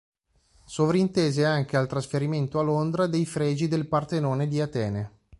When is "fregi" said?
3.23-3.67